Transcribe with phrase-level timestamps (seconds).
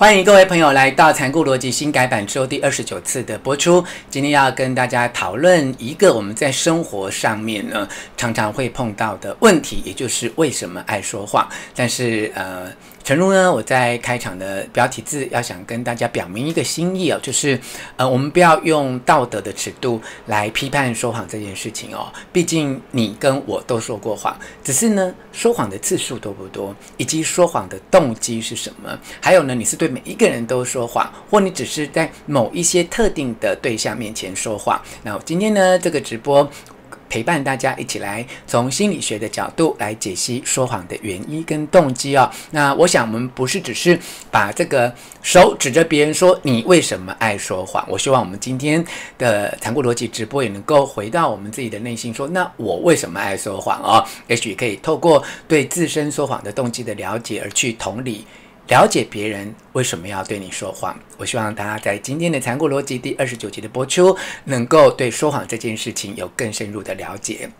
[0.00, 3.84] 欢迎各位朋友来到《残酷逻辑》新改版之后第二十九次的播出。
[4.08, 7.86] 今天要跟大家讨论一个我们在生活上面呢
[8.16, 11.46] 常常会碰到的问题，也就是为什么爱说谎。
[11.76, 12.72] 但是呃。
[13.02, 17.58] 诚如呢，我在开场的标题字要想跟大家表明一个心意哦，就是
[17.96, 22.12] 呃，我们不要用道德的尺度来批判说谎这件事情哦。
[22.32, 28.96] 毕竟你跟我都说过谎，只是呢，说谎的次数多不多，以及说谎的动机是什么？
[29.20, 34.80] 还有呢，你是对每一个人都说谎，或你只是在某一些特定的对象面前说谎？
[35.02, 36.48] 那今天呢，这个直播。
[37.10, 42.30] 陪伴大家一起来从心理学的角度来解析说谎的原因跟动机哦。
[42.52, 43.98] 那我想我们不是只是
[44.30, 47.84] 把这个手指着别人说你为什么爱说谎。
[47.88, 48.82] 我希望我们今天
[49.18, 54.06] 的残酷逻辑直播也能够回到我们自己的内心说，那我为什么爱说谎哦？
[54.28, 58.24] 也许可以透过对自身说谎的动机的了解而去同理。
[58.70, 67.50] 了解别人为什么要对你说谎，我希望大家在今天的残酷逻辑第二十九集的播出，能够对说谎这件事情有更深入的了解。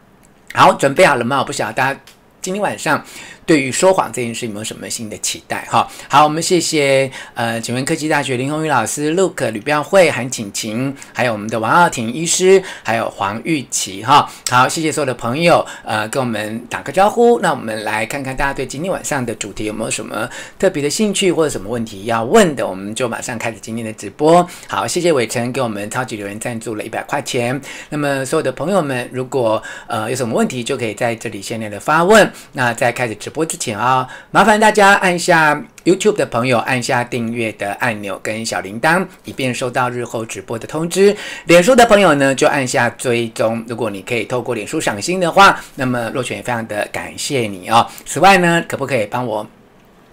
[0.55, 1.41] 好，准备好了吗？
[1.41, 2.01] 我不晓得大家
[2.41, 3.05] 今天晚上。
[3.47, 5.67] 对于说谎这件事有没有什么新的期待？
[5.69, 17.41] 哈，好，我们谢谢呃，请问科技大学林宏宇老师、Luke 吕标慧、韩晴晴，还有我们的王傲婷医师，还有黄玉琪，哈，好，谢谢所有的朋友，呃，跟我们打个招呼。
[17.41, 24.49] 那我们来看看大家对今天晚上的主题有没有什么特别的兴趣或者什么问题要问的，我们就马上开始今天的直播。
[24.69, 27.61] 好，谢谢伟成给我们超级留言赞助了一百块钱。
[27.89, 32.30] 那么所有的朋友们，如果呃有什么问题，就可以在这里现在的发问。
[32.53, 33.45] 那在开始直播。
[33.45, 41.17] 之前啊，麻烦大家按下 YouTube 的朋友按下订阅的按钮跟小铃铛，以便收到日后直播的通知。
[41.47, 43.65] 脸书的朋友呢，就按下追踪。
[43.67, 47.87] 如果你可以透过脸书赏心的话，那么若泉也非常的感谢你哦。
[48.07, 49.47] 此外呢，可不可以帮我？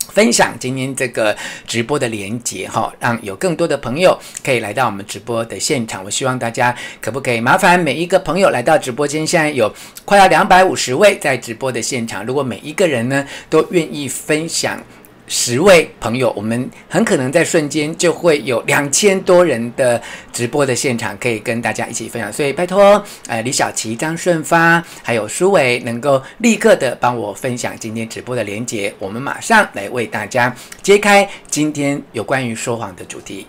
[0.10, 6.04] 分享今天这个直播的连接哈，让有更多的朋友可以来到我们直播的现场。
[6.04, 9.26] 我希望大家可不可以麻烦每一个朋友来到直播间？
[9.28, 9.72] 现在有
[10.06, 14.82] 快要两百五十位在直播的现场，如果每一个人呢都愿意分享。
[15.30, 20.02] 十位朋友，我们很可能在瞬间就会有两千多人的
[20.32, 22.32] 直播的现场，可以跟大家一起分享。
[22.32, 33.46] 所以拜托，呃，李小琪、张顺发还有舒伟，能够立刻的帮我分享今天直播的连结，我们马上来为大家揭开今天有关于说谎的主题。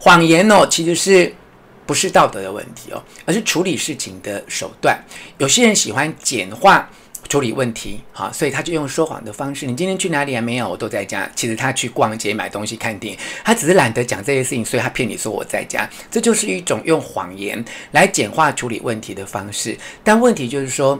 [0.00, 1.32] 谎言哦，其实是
[1.86, 4.98] 不是道德的问题哦，而是处理事情的手段。
[5.38, 6.90] 有些人喜欢简化。
[7.26, 9.66] 处理问题，好，所以他就用说谎的方式。
[9.66, 10.68] 你今天去哪里还没有？
[10.68, 11.28] 我都在家。
[11.34, 15.88] 其实他去逛街、买东西、看电影，他只是懒得讲这些事情，所以他骗你说我在家。
[16.10, 19.76] 这就是一种用谎言来简化处理问题的方式。
[20.04, 20.98] 但问题就是说，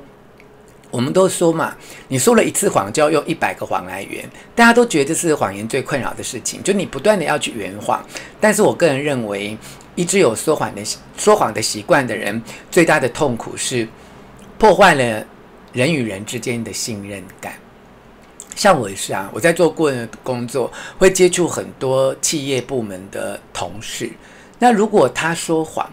[0.91, 1.77] 我们都说嘛，
[2.09, 4.29] 你说了一次谎，就要用一百个谎来圆。
[4.55, 8.05] 大家都觉得这是谎言最困扰的事情，就你不断的要去圆谎。
[8.41, 9.57] 但是我个人认为，
[9.95, 10.83] 一直有说谎的
[11.17, 13.87] 说谎的习惯的人，最大的痛苦是
[14.59, 15.25] 破坏了。
[15.77, 17.53] 人与人之间的信任感，
[18.55, 24.11] 像我也是啊，我在做顾问工作，会接触很多企业部门的同事。
[24.59, 25.87] 那如果他说谎，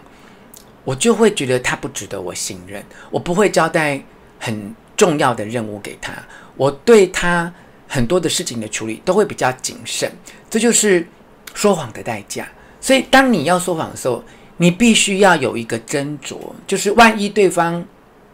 [0.84, 4.02] 我就会觉得他不值得我信任，我不会交代
[4.40, 6.14] 很重要的任务给他，
[6.56, 7.52] 我对他
[7.86, 10.10] 很多的事情的处理都会比较谨慎。
[10.48, 11.06] 这就是
[11.52, 12.48] 说谎的代价。
[12.80, 14.24] 所以，当你要说谎的时候，
[14.56, 17.84] 你必须要有一个斟酌，就是万一对方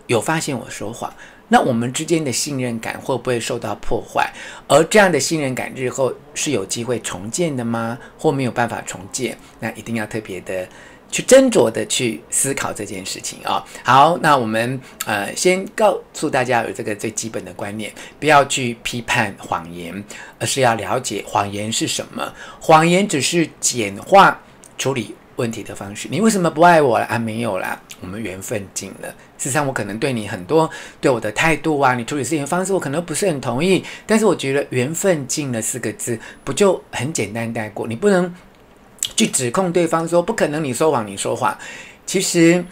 [0.07, 1.13] 有发现我说谎。
[1.51, 4.33] 那我们之间的信任感会不会受到破坏？
[4.67, 7.99] 而这样的信任感日后是有机会重建的吗？
[8.19, 9.37] 或没有办法重建？
[9.59, 10.67] 那一定要特别的
[11.11, 20.05] 去斟酌的去思考这件事情啊、好，那我们呃先告诉大家有这个最基本的观念，不要去批判谎言，
[20.39, 22.33] 而是要了解谎言是什么。
[22.61, 24.41] 谎言只是简化
[24.79, 26.07] 处理问题的方式。
[26.11, 27.19] 你为什么不爱我了啊？
[27.19, 29.09] 没有啦，我们缘分尽了。
[29.39, 30.71] 事实上，我可能对你很多
[31.01, 33.83] 对我的态度啊，你处理事情的方式，我可能不是很同意。
[34.07, 37.89] 但是我觉得“缘分尽了”四个字不就很简单带过？
[37.89, 38.33] 你不能
[39.17, 41.57] 去指控对方说不可能，你说谎，你说谎。
[42.05, 42.65] 其实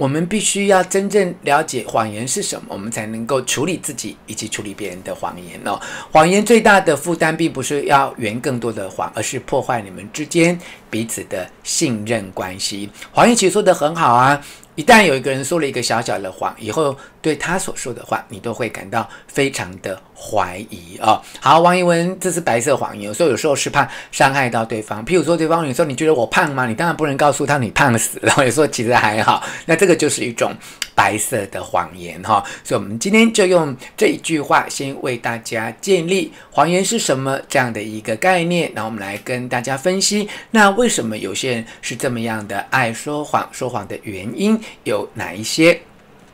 [0.00, 5.78] 我们必须要真正了解谎言是什么，我们才能够处理自己以及处理别人的谎言哦。
[6.10, 10.58] 谎言最大的负担并不是要圆更多的谎，而是破坏你们之间
[10.88, 12.88] 彼此的信任关系。
[13.12, 14.40] 黄奕琦说的很好啊。
[14.80, 21.20] 一旦有一个人说了一个小小的谎，以后对他所说的话，你都会感到非常的怀疑啊。
[21.38, 25.04] 好，王一文，这是白色谎言，有时候有时候是怕伤害到对方。
[25.04, 26.66] 譬如说，对方有时候你觉得我胖吗？
[26.66, 28.32] 你当然不能告诉他你胖死了。
[28.42, 30.50] 有时候其实还好，那这个就是一种
[30.94, 32.42] 白色的谎言哈。
[32.64, 38.72] 所以，我们今天就用这一句话，先为大家建立谎言是什么这样的一个概念。
[38.74, 43.46] 然后我们来跟大家分析，那为什么有些人是这么样的爱说谎？
[43.52, 45.80] 说谎的原因有哪一些？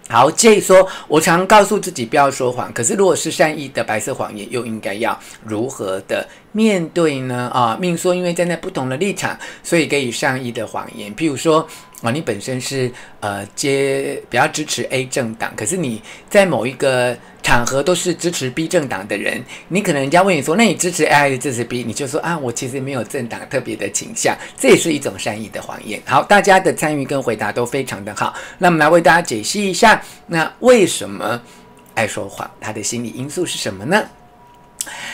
[0.09, 2.73] 好，建议说，我常告诉自己不要说谎。
[2.73, 7.51] 可是，如果是善意的白色谎言，又应该要如何的面对呢？
[7.53, 11.13] 啊，命说，因为站在不同的立场，所以给予善意的谎言。
[11.17, 11.67] 譬如说，
[12.03, 12.89] 啊，你本身是
[13.19, 16.01] 呃接比较支持 A 政党，可是你
[16.31, 21.85] 在某一个场合都是支持 B 政党的人，你可能人家问你说，那你支持 A 还是支持 B？
[21.85, 26.03] 你就说啊，我其实没有政党特别的倾向，这也是一种善意的谎言。
[26.05, 31.41] 好，大家的参与跟回答都非常的好，那我们来为大家解析一下，那为什么
[31.95, 32.51] 爱说谎？
[32.61, 34.05] 他的心理因素是什么呢？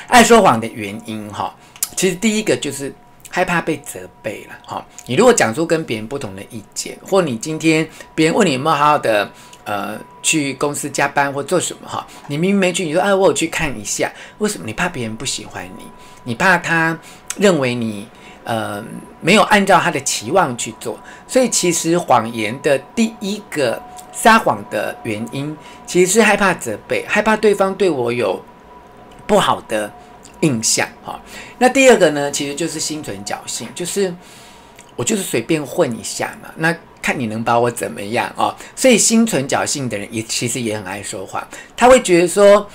[0.06, 1.54] 爱说谎的原因哈，
[1.96, 2.90] 其实第一个就是
[3.28, 4.82] 害怕被责备了哈。
[5.04, 9.30] 你如果讲出跟别人不同的意见，或你今天别人问你有没有好好的。
[9.64, 12.04] 呃，去公司加班或做什么哈？
[12.26, 14.66] 你明明没去，你说哎，我有去看一下，为什么？
[14.66, 15.84] 你怕别人不喜欢你，
[16.24, 16.98] 你怕他
[17.36, 18.08] 认为你
[18.42, 18.82] 呃
[19.20, 20.98] 没有按照他的期望去做，
[21.28, 23.80] 所以其实谎言的第一个
[24.12, 25.56] 撒谎的原因，
[25.86, 28.44] 其实是害怕责备，害怕对方对我有
[29.28, 29.92] 不好的
[30.40, 31.20] 印象哈。
[31.58, 34.12] 那第二个呢，其实就是心存侥幸，就是
[34.96, 36.76] 我就是随便混一下嘛，那。
[37.02, 41.44] 看你能把我怎么样哦，所以心存侥幸的人也其实也很爱说谎。
[41.76, 42.70] 他会觉得说，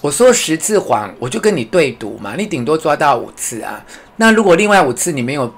[0.00, 3.86] 我说十次谎，我就跟你对赌嘛，你顶多抓到五次啊。
[4.16, 5.54] 那如果另外五次你没有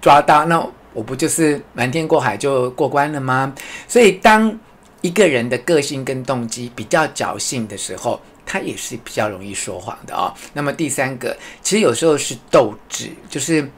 [0.00, 0.60] 抓到，那
[0.92, 3.54] 我不就是瞒天过海就过关了吗？
[3.86, 4.58] 所以当
[5.00, 10.34] 一个人的个性跟动机比较侥幸的时候，他也是比较容易说谎的哦。
[10.52, 13.70] 那么第三个，其实有时候是斗志，就是。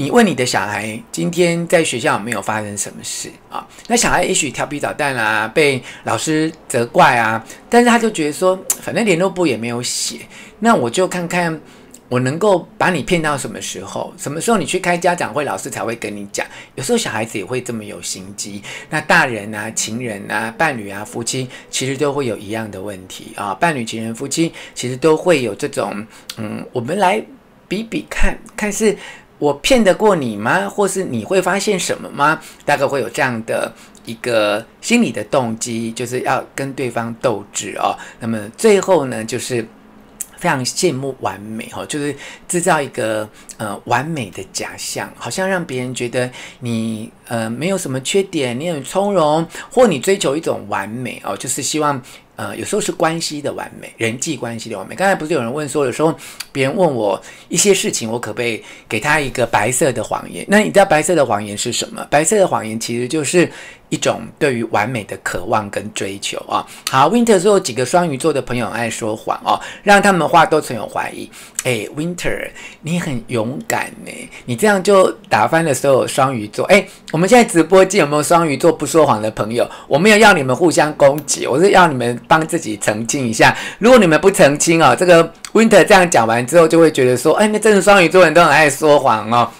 [0.00, 3.66] 你问你的小孩今天在学校有没有发生什么事啊？
[3.88, 10.20] 那小孩也许调皮捣蛋啊，被老师责怪啊，但是他就觉得说，反正联络簿也没有写，
[10.60, 11.60] 那我就看看
[12.08, 16.46] 我能够把你骗到什么时候，什么时候你去开家长会，老师才会跟你讲。
[16.76, 18.62] 有时候小孩子也会这么有心机。
[18.90, 23.52] 那大人啊、情人啊、伴侣啊、夫妻，其实都会有一样的问题啊。
[23.52, 26.06] 伴侣、情人、夫妻，其实都会有这种，
[26.36, 27.20] 嗯，我们来
[27.66, 28.96] 比比看看是。
[29.38, 30.68] 我骗得过你吗？
[30.68, 32.40] 或是你会发现什么吗？
[32.64, 33.72] 大概会有这样的
[34.04, 37.96] 一个心理的动机，就是要跟对方斗智哦。
[38.20, 39.66] 那么最后呢，就是
[40.38, 42.14] 非常羡慕完美哈，就是
[42.46, 46.30] 制造一个呃完美的假象，好像让别人觉得
[46.60, 52.02] 你呃没有什么缺点，你很从容，或你追求一种完美哦，就是希望。
[52.38, 54.94] 呃，有时候是关系的完美，人际关系的完美。
[54.94, 56.16] 刚才不是有人问说，有时候
[56.52, 60.46] 别人问我一些事情，我可不可以给他一个白色的谎言？
[60.48, 62.06] 那你知道白色的谎言是什么？
[62.08, 63.50] 白色的谎言其实就是。
[63.88, 71.30] 一种对于完美的渴望跟追求啊，好，Winter 说有几个双鱼座的朋友爱说谎哦，让他们话都存有怀疑。
[71.64, 72.50] 哎，Winter，
[72.82, 74.12] 你很勇敢呢，
[74.44, 76.64] 你这样就打翻了所有双鱼座。
[76.66, 79.68] 哎，我们现在直播间有没有双鱼座不说谎的朋友？
[79.86, 83.56] 我没有要你们互相攻击，我是要你们帮自己澄清一下。
[83.78, 89.50] 如果你们不澄清哦，这个 Winter 这样讲完之后，就会觉得说，哎，那真的双鱼座人都很爱说谎哦。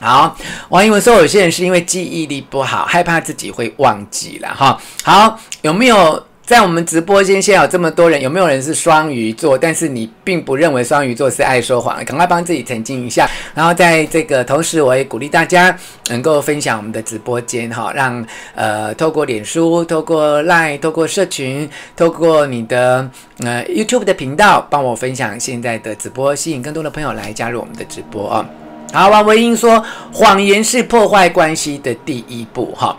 [0.00, 0.36] 好，
[0.68, 4.80] 王一文说，有些人是因为记忆力不好，害怕自己会忘记了哈。
[5.02, 9.58] 好，有没有在我们直播间现在有这么多人，有没有人是双鱼座？
[9.58, 13.28] 但是你并不认为双鱼座是爱说谎，赶快帮自己澄清一下。
[13.54, 15.76] 然后在这个同时，我也鼓励大家
[16.10, 18.24] 能够分享我们的直播间哈，让
[18.54, 28.48] 呃透过脸书、透过 Line、透过社群、透过你的呃 YouTube 的频道，帮我分享现在的直播，吸引更多的朋友来加入我们的直播啊。
[28.92, 32.74] 好，王维英说，谎言是破坏关系的第一步。
[32.74, 32.96] 哈，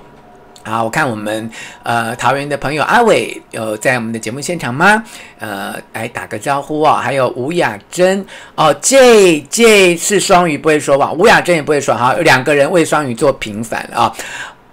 [0.64, 1.50] 好，我看我们
[1.84, 5.04] 呃桃园的朋友阿伟有在我们的节目现场吗？
[5.40, 6.94] 呃，来打个招呼哦。
[6.94, 12.08] 还有吴雅珍哦，J J 是双鱼不会说谎，吴雅珍也不会说谎。
[12.08, 14.16] 好，有两个人为双鱼座平反了啊。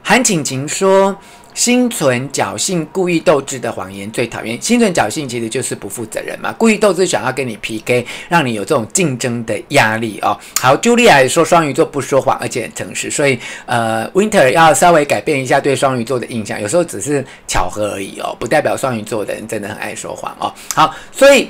[0.03, 1.17] 韩晴晴说。
[1.57, 4.61] 心存侥幸、故意斗智的谎言最讨厌。
[4.61, 10.39] 心存侥幸其实就是不负责任嘛，故意斗智想要跟你 PK，让你有这种竞争的压力哦。
[10.61, 20.53] 好，茱莉亚说双鱼座不说谎，而且很诚实，所以呃，Winter 要稍微改变一下对双鱼座的印象，有时候只是巧合而已哦，不代表双鱼座的人真的很爱说谎哦。
[20.75, 21.49] 好，所以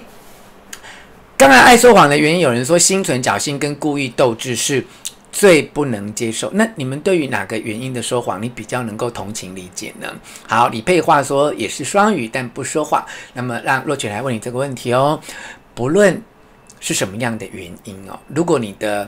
[1.36, 4.86] 刚才爱说谎的原因，有人说心存侥幸跟故意斗智是。
[5.36, 6.50] 最不能接受。
[6.54, 10.10] 那你们对于哪个原因的说谎，你比较能够同情理解呢？
[10.48, 13.04] 好，李佩话说也是双语，但不说话。
[13.34, 15.20] 那么让若权来问你这个问题哦，
[15.74, 16.18] 不论
[16.80, 19.06] 是什么样的原因哦，如果你的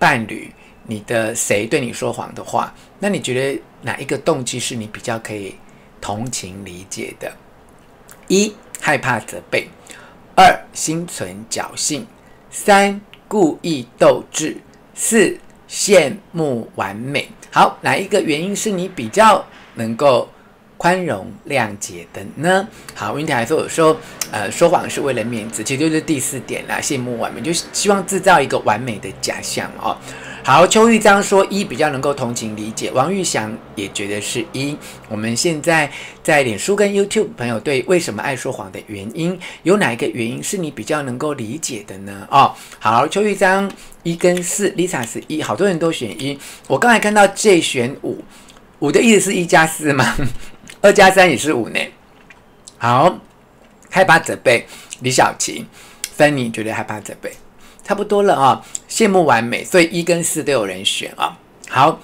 [0.00, 0.52] 伴侣、
[0.84, 5.54] 你的谁对你说谎的话，那你觉得哪一个动机是你比较可以
[6.00, 7.32] 同情理解的？
[8.26, 9.68] 一、害怕责备；
[10.34, 12.02] 二、心存侥幸；
[12.50, 14.56] 三、故意斗智。
[15.00, 17.28] 四、羡慕完美。
[17.50, 19.44] 好，哪一个原因是你比较
[19.74, 20.28] 能够
[20.76, 22.66] 宽容谅解的呢？
[22.94, 23.96] 好，温婷还说，有时候
[24.30, 29.96] 呃说谎是为了面子，其实就是第四点啦，羡慕完美，就希望制造一个完美的假象哦。
[30.48, 34.74] 好，邱玉章说一比较能够同情理解，王玉祥也觉得是一。
[35.10, 42.26] 我们现在在脸书跟 YouTube 朋友对为什么爱说谎的原因，有哪一个原因是你比较能够理解的呢？
[42.30, 43.70] 哦，好，邱玉章
[44.04, 46.38] 一跟四，Lisa 是一，好多人都选一。
[46.66, 48.24] 我刚才看到 J 选五，
[48.78, 50.16] 五的意思是一加四吗？
[50.80, 51.78] 二加三也是五呢。
[52.78, 53.18] 好，
[53.90, 54.66] 害怕责备，
[55.00, 55.66] 李小琪，
[56.16, 57.30] 芬妮觉得害怕责备。
[57.88, 61.34] 差不多了啊，羡慕完美，所以一跟四都有人选啊。
[61.70, 61.98] 好，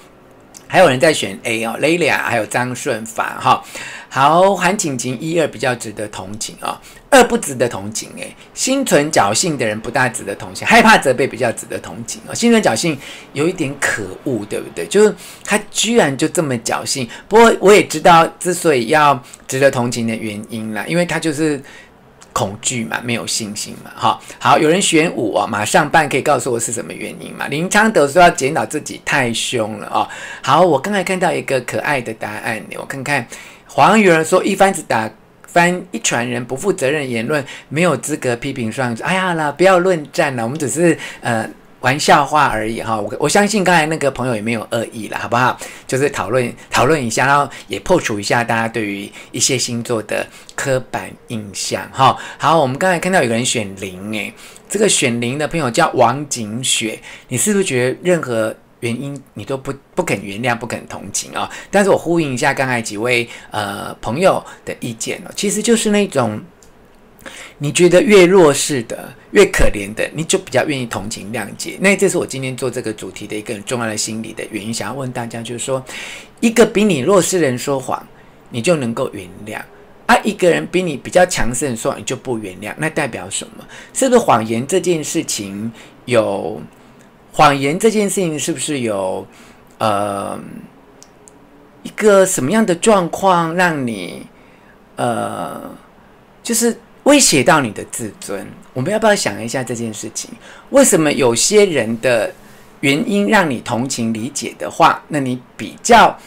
[0.67, 3.63] 还有人在选 A 哦，Lelia 还有张顺凡哈。
[4.09, 8.35] 好，韩景晴一二比较值得同情啊，二不值得同情诶。
[8.55, 12.33] 心存侥幸的人不大值得同情，害怕责备比较值得同情啊。
[12.33, 12.97] 心存侥幸
[13.33, 14.87] 有一点可恶，对不对？
[14.87, 17.07] 就是他居然就这么侥幸。
[17.27, 21.61] 不过我也知道之所以要值得同情的原因啦，因为他就是。
[22.35, 27.47] 恐惧嘛，没有信心嘛，哈，好，有人选五啊，马上办，可以告诉我是什么原因嘛？
[27.47, 30.05] 林昌德说要检讨自己太凶了哦。
[30.43, 33.25] 好，我刚才看到一个可爱的答案，我看看，
[33.67, 35.09] 黄宇儿说一帆子打
[35.47, 39.01] 翻一船人，不负责任言论，没有资格批评双子。
[39.03, 41.49] 哎呀啦，不要论战了，我们只是呃。
[41.85, 45.55] 玩笑话而已哈，我我相信刚才那个朋友也没有恶意了，好不好？
[45.85, 50.25] 就是讨论讨论一下，然后也破除一下大家对于一些星座的
[50.55, 52.17] 刻板印象哈。
[52.39, 54.33] 好，我们刚才看到有个人选零，诶，
[54.67, 61.47] 这个选零的朋友叫王景雪，你是不是觉得任何原因你都不不肯原谅、不肯同情啊？
[61.69, 66.41] 但是我呼应一下刚才几位呃朋友的意见哦，其实就是那种。
[67.57, 71.77] 你觉得越弱势的、越可怜的，你就比较愿意同情谅解。
[71.79, 74.73] 那这是我今天做这个主题的一个很重要的心理的原因。
[74.73, 75.83] 想要问大家，就是说，
[76.39, 78.05] 一个比你弱势人说谎，
[78.49, 79.59] 你就能够原谅；
[80.05, 82.73] 啊，一个人比你比较强势说谎，你就不原谅。
[82.77, 83.65] 那代表什么？
[83.93, 85.71] 是不是谎言这件事情
[86.05, 86.61] 有？
[87.31, 89.27] 谎言这件事情是不是有？
[89.77, 90.39] 呃，
[91.83, 94.25] 一个什么样的状况让你
[94.95, 95.61] 呃，
[96.41, 96.77] 就是？
[97.05, 100.29] 威胁到你的自尊，我们要不要想一下这件事情？
[100.71, 102.33] 为什么有些人的
[102.81, 106.17] 原因让你同情理解的话，那你比较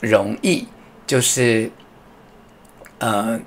[0.00, 0.66] 容易
[1.06, 1.68] 就是
[2.98, 3.38] 呃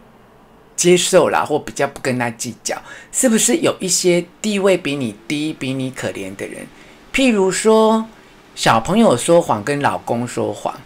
[0.76, 2.76] 接受啦，或比较不跟他计较？
[3.14, 6.68] 是不是有一些地位比你低、比你可怜的人？
[7.14, 8.06] 譬如说
[8.54, 10.78] 小朋友说谎跟老公说谎，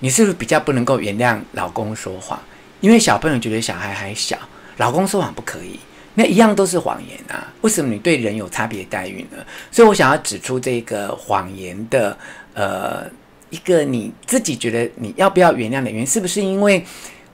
[0.00, 2.36] 你是不是比较不能够原谅老公说谎？
[2.80, 4.36] 因为小朋友觉得小孩还小。
[4.76, 5.78] 老公说谎不可以，
[6.14, 7.52] 那一样都是谎言啊！
[7.62, 9.38] 为什么你对人有差别待遇呢？
[9.70, 12.16] 所以我想要指出这个谎言的
[12.54, 13.04] 呃
[13.50, 16.84] 一个你自己觉得你要不要原谅的原因，是不是因为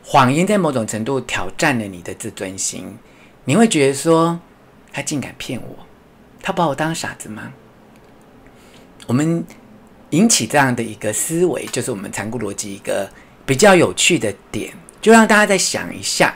[0.05, 2.97] 谎言在某种程度挑战了你的自尊心？
[3.45, 4.39] 你会觉得说
[4.93, 5.77] 他竟敢骗我，
[6.43, 7.53] 他把我当傻子吗？
[9.07, 9.45] 我们
[10.11, 13.09] 引起这样的一个思维，就是我们残酷逻辑一个
[13.47, 16.35] 比较有趣的点，就让大家再想一下。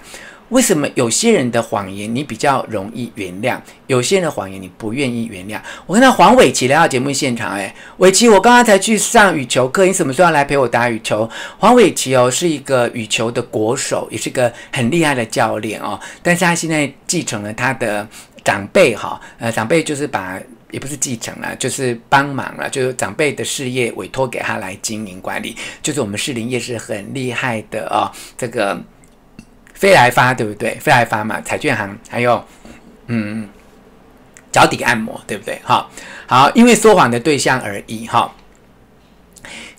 [0.53, 5.59] 为什么有些人的谎言你比较容易原谅，有些人的谎言你不愿意原谅？
[5.87, 11.29] 我看到黄伟琪来到节目现场，哎，伟琪，我刚刚才去上羽球课，你什么时候要来陪我打羽球？
[11.59, 15.99] 黄伟琪哦，是一个羽球的国手，也是个很厉害的教练哦。
[16.23, 18.07] 但是他现在继承了他的
[18.45, 20.39] 长辈哈，呃，长辈就是把
[20.71, 28.79] 也不是继承了，就是帮忙了，就是长辈的事业委托给他来经营管理，就是我们士林夜市很厉害的哦，这个。
[29.83, 30.77] 飞来发对不对？
[30.79, 32.41] 飞来发嘛，彩券行还有，
[33.09, 33.49] 嗯，
[34.53, 35.61] 脚底按摩对不对？
[35.65, 35.91] 哈，
[36.25, 38.33] 好，因为说谎的对象而已哈。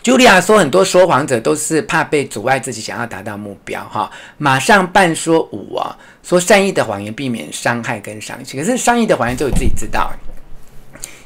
[0.03, 4.11] Julia 说，很多说谎者都是怕被阻碍自己想要达到目标哈。
[4.37, 10.11] 马上半说五啊，说善意的谎言避免伤害跟伤心，可是善意的谎言只有自己知道，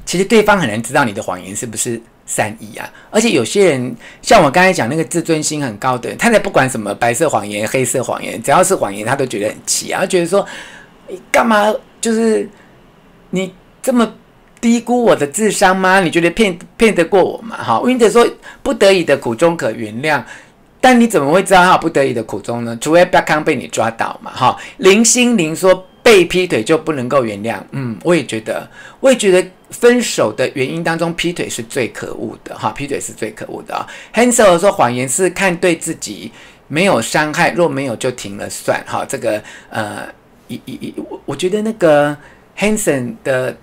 [0.06, 2.00] 其实对方很难知道你的谎言是不是。
[2.28, 10.46] 善意啊，而且有些人像我刚才讲那个自尊心很高的人，他才不管什么白色谎言、黑色谎言，只要是谎言，他都觉得很气啊，觉得说
[11.08, 12.48] 你干嘛就是
[13.30, 14.14] 你这么
[14.60, 16.02] 低估我的智商吗？
[16.02, 17.56] 你觉得骗骗得过我吗？
[17.58, 18.28] 哈，Winter 说
[18.62, 20.22] 不得已的苦衷可原谅，
[20.82, 22.78] 但你怎么会知道他有不得已的苦衷呢？
[22.82, 24.58] 除非不康被你抓到嘛，哈。
[24.78, 28.66] 林心凌说被劈腿就不能够原谅，嗯，我也觉得，
[29.02, 33.86] 我也觉得分手的原因当中，劈腿是最可恶的，哈，劈腿是最可恶的啊。
[34.14, 36.32] Hansel 说谎言是看对自己
[36.70, 40.08] 没有伤害，若没有就停了算，哈，这个呃，
[40.48, 42.16] 一一一，我我觉得那个
[42.58, 43.58] Hanson 的。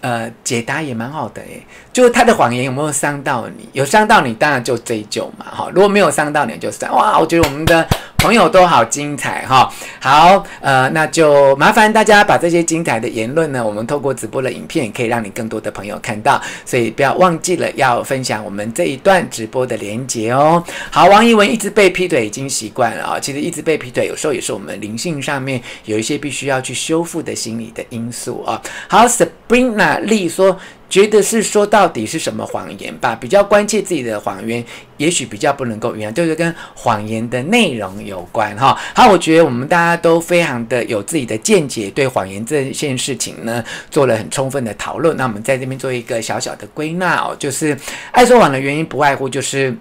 [0.00, 1.62] 呃，解答也蛮好的诶，
[1.94, 3.66] 就他的谎言有没有伤到你？
[3.72, 5.70] 有伤到你，当然就追究嘛，哈。
[5.72, 7.88] 如果没有伤到你，就算哇，我觉得我们的。
[8.16, 9.70] 朋友都好精彩哈，
[10.00, 20.64] 好，呃，那就麻烦大家把这些精彩的言论呢，我们透过直播的影片，可以让你更多的朋友看到，所以不要忘记了要分享我们这一段直播的连结哦。
[20.90, 28.58] 好，王一文一直被劈腿已经习惯了啊，其实一直被劈腿有时候也是我们灵性上面有一些必须要去修复的心理的因素啊。
[28.88, 30.58] 好，Sabrina Lee 说。
[30.94, 34.64] 觉得是说到底是什么谎言吧，比较关切自己的谎言，
[34.96, 38.78] 也许比较不能够原谅，就是跟谎言的内容有关哈。
[38.94, 45.16] 好，我觉得我们大家都非常的有自己的见解，对谎言这件事情呢做了很充分的讨论。
[45.16, 47.76] 那我们在这边做一个小小的归纳哦，就是
[48.12, 49.76] 爱说谎的原因不外乎就是。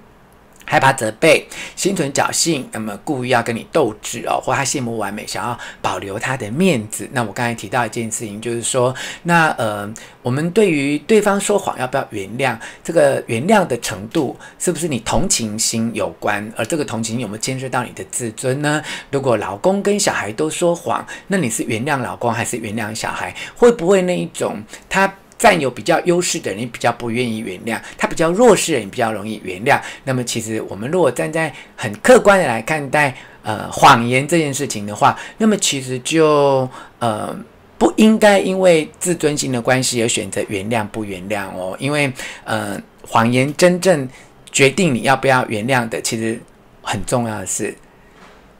[0.66, 7.08] 害怕责备，心存侥幸，那么故意要跟你斗智哦，或他羡慕完美，想要保留他的面子。
[7.12, 8.94] 那我刚才提到一件事情，就是说，
[9.24, 9.92] 那呃，
[10.22, 12.58] 我们对于对方说谎要不要原谅？
[12.84, 16.52] 这个原谅的程度，是不是你同情心有关？
[16.56, 18.82] 而这个同情有没有牵涉到你的自尊呢？
[19.12, 23.36] 如果老公跟小孩都说谎，那你是原谅老公还是原谅小孩？
[23.56, 25.14] 会不会那一种他？
[25.44, 29.78] 占有比较优势的人，比较不愿意原谅；他比较弱势的人，比较容易原谅。
[30.06, 36.70] 那么，其实我们如果站在很客观的来看待呃谎言这件事情的话，那么其实就
[37.00, 37.38] 呃
[37.78, 41.76] 不应该因为自尊心的关系而选择原谅不原谅哦。
[41.78, 42.10] 因为
[42.46, 44.08] 呃谎言真正
[44.50, 46.40] 决定你要不要原谅的，其实
[46.82, 47.76] 很重要的是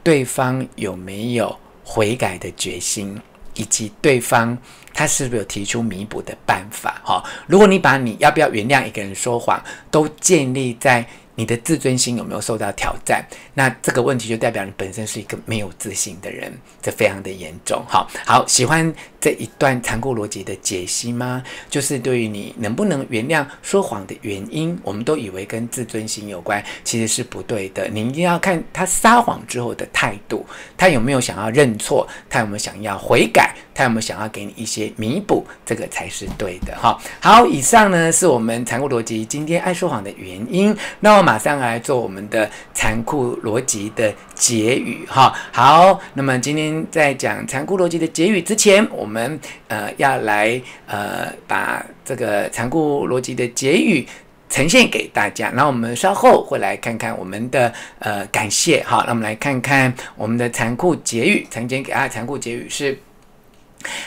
[0.02, 3.18] 对方有没有悔改的决心，
[3.54, 4.56] 以及对方。
[4.96, 7.00] 他是不是有提出弥补的办法？
[7.04, 11.04] 哈，如果你把你要不要原谅一个人说谎，都建立在
[11.36, 13.24] 你的自尊心有没有受到挑战，
[13.54, 17.84] 那这个问题就代表你本身是一个没有自信的人，这非常的严重。
[17.88, 21.42] 好，好，喜欢这一段残酷逻辑的解析吗？
[21.68, 27.88] 就是对于你能不能原谅说谎的原因，我们都以为跟自尊心有关，其实是不对的。
[27.88, 33.54] 你一定要看他撒谎之后的态度，他有没有想要认错，他有没有想要悔改。
[33.74, 35.44] 他有没有想要给你一些弥补？
[35.66, 36.96] 这个才是对的哈。
[37.20, 40.74] 好，以上呢是我们残酷逻辑今天爱说谎的原因。
[41.00, 45.34] 那我马上来做我们的残酷逻辑的结语哈。
[45.52, 54.06] 好，那么今天在讲残酷逻辑的结语之前，我们呃要来呃把这个残酷逻辑的结语
[54.48, 55.50] 呈现给大家。
[55.54, 59.02] 那我们稍后会来看看我们的呃感谢哈。
[59.06, 62.96] 那我们来看看我们的残酷结语，曾经给大家残酷结语是。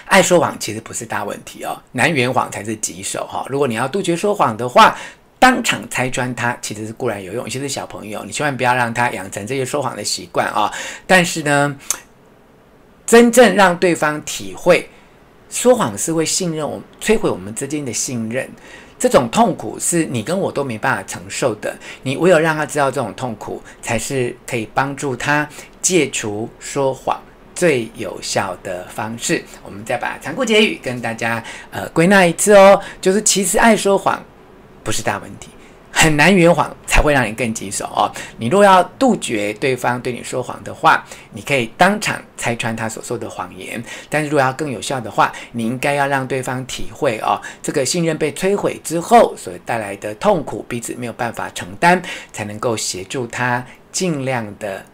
[0.06, 3.46] 爱说谎其实不是大问题哦，难圆谎才是棘手哈。
[3.50, 4.98] 如果你要杜绝说谎的话，
[5.40, 10.74] 当场拆穿他其实是固然有用，尤其是小朋友，你千万不要让他养成这些说谎的习惯啊。
[11.06, 11.78] 但是呢，
[13.06, 14.90] 真正让对方体会
[15.50, 18.50] 说谎是会信任我，摧毁我们之间的信任，
[18.98, 21.78] 这种痛苦是你跟我都没办法承受的。
[22.02, 25.48] 你唯有让他知道这种痛苦，才是可以帮助他
[25.82, 27.22] 戒除说谎。
[27.58, 34.24] 最有效的方式，我们再把残酷结语跟大家呃归纳一次哦，就是其实爱说谎
[34.84, 35.50] 不是大问题，
[35.92, 38.06] 很难圆谎才会让你更棘手哦。
[38.38, 52.00] 你若要杜绝对方对你说谎的话，你可以当场拆穿他所说的谎言，但是如果要更有效的话，你应该要让对方体会哦，这个信任被摧毁之后所带来的痛苦，彼此没有办法承担，
[52.32, 54.86] 才能够协助他尽量的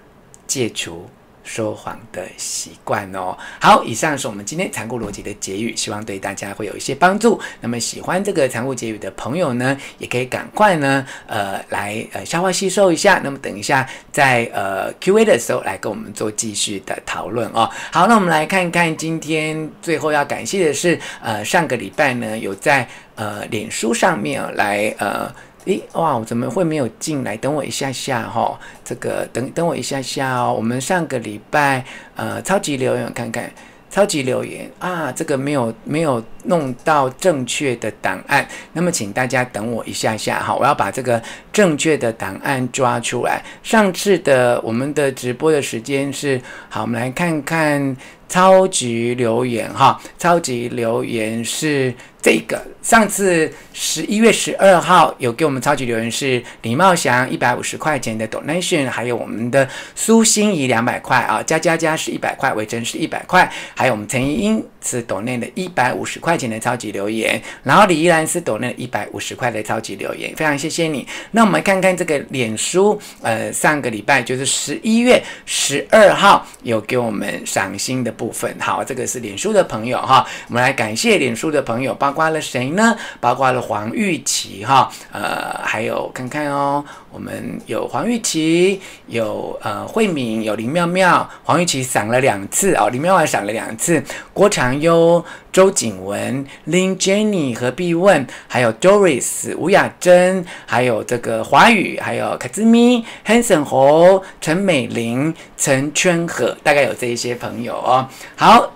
[0.48, 1.10] 戒除。
[1.44, 3.38] 说谎的习惯哦。
[3.60, 7.40] 好，以上是我们今天残酷逻辑的结语，希望对大家会有一些帮助。
[7.62, 13.20] 那么喜欢这个残酷结语的朋友呢，也可以赶快呢，呃，来呃消化吸收一下。
[13.24, 17.70] 那么等一下在呃 Q&A 的时候来跟我们做继续的讨论哦。
[17.92, 25.34] 好，那我们来看看今天最后要感谢的是，呃，上个礼拜呢有在呃脸书上面来呃。
[25.66, 27.38] 诶，哇，我怎么会没有进来？
[27.38, 30.54] 等我一下下哈、这个等等我一下下哦。
[30.54, 31.84] 我们上个礼拜
[32.16, 33.50] 呃，超级留言看看，
[33.90, 41.22] 超级留言啊，这个没有没有弄到正确的档案，那么请大家等我一下下哈，我要把这个
[41.54, 43.42] 正确的档案抓出来。
[43.62, 47.96] 上次的我们的直播的时间是好，我们来看看
[48.28, 51.94] 超级留言哈，超级留言是
[52.24, 52.60] 这个。
[52.82, 71.08] 上次十一月十二号有给我们超级留言是李茂祥一百五十块钱的 donation，还有我们的苏心怡两百块啊，加加加是一百块，伟珍是一百块，还有我们陈怡英是 donate 的一百五十块钱的超级留言，然后李依兰是 donate 一百五十块的超级留言，非常谢谢你。
[71.32, 82.70] 那我们来看看这个脸书，呃，上个礼拜就是十一月十二号有给我们赏心的部分，好，这个是脸书的朋友哈，我们来感谢脸书的朋友，包括了谁？
[82.74, 94.02] 呢，包括了黄玉琪哈，呃，还有看看哦，我们有黄玉琪，有呃慧敏，有林妙妙，黄玉琪赏了两次哦，林妙妙赏了两次，
[94.34, 108.08] 郭长优、周景文、Lin Jenny 何必问，还有 Doris 吴雅珍，还有这个华语，还有卡兹咪、Hanson 侯、陈美玲、陈圈和，大概有这一些朋友哦。
[108.36, 108.72] 好，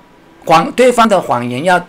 [0.45, 1.83] 谎对方的谎言要。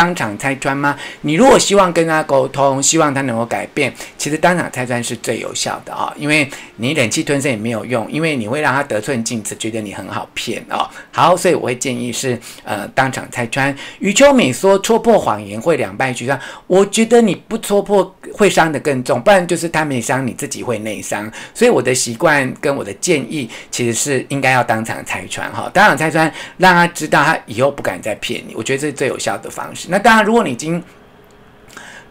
[0.00, 0.96] 当场拆穿吗？
[1.20, 10.88] 你如果希望跟他沟通，希望他能够改变，其实当场拆穿是最有效的啊、因为你忍气吞声也没有用，因为你会让他得寸进尺，觉得你很好骗哦。
[11.12, 13.76] 好，所以我会建议是呃当场拆穿。
[13.98, 21.30] 余秋美说戳破谎言会两败俱伤，我觉得你不戳破会伤得更重，不然就是他没伤，你自己会内伤。
[21.52, 29.89] 所以我的习惯跟我的建议其实是应该要当场拆穿哈、当场拆穿让他知道他以后不敢再骗你，我觉得这是最有效的方式。
[29.90, 30.82] 那当然，如果你已经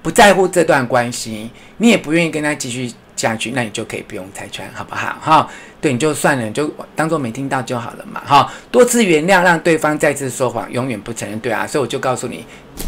[0.02, 5.18] 不在乎这段关系，你也不愿意跟他继续下去，那你就可以不用拆穿，好不好？
[5.20, 5.50] 哈，
[5.82, 8.22] 对，你就算了，就当做没听到就好了嘛。
[8.26, 11.66] 哈，多次原谅，让对方再次说谎，永远不承认，对啊。
[11.66, 12.46] 所以我就告诉你，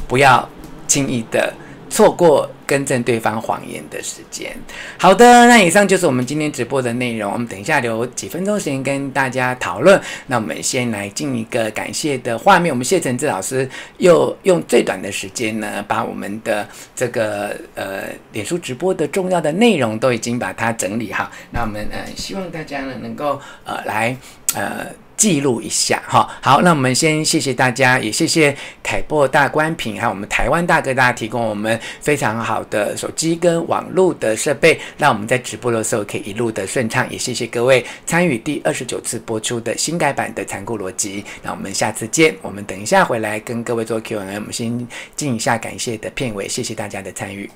[0.08, 0.48] 不要
[0.88, 1.54] 轻易的
[1.90, 2.50] 错过。
[2.72, 4.50] 更正对方谎言的时间。
[4.98, 7.30] 好的，那以上就是我们今天直播的内容。
[7.34, 10.00] 我们等一下留几分钟时间跟大家讨论。
[10.28, 12.72] 那我们先来进一个感谢的画面。
[12.72, 21.30] 我们谢承志老师又用最短的时间呢，把我们的这个呃脸书直播的重要的内容都已经把它整理好。
[21.52, 24.16] 那我们呃希望大家呢能够呃来
[24.56, 24.86] 呃。
[25.22, 37.08] 记录一下哈，好，那我们先谢谢大家，也谢谢凯擘大官品，还有我们台湾大哥大提供我们非常好的手机跟网络的设备，让我们在直播的时候可以一路的顺畅。
[37.12, 41.24] 也谢谢各位参与第二十九次播出的新改版的残酷逻辑。
[41.44, 47.48] 那我们下次见，我们等一下回来跟各位做 Q&A，我们先进一下感谢的片尾，谢谢大家的参与。